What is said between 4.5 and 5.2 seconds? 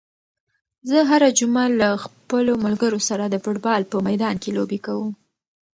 لوبې کوم.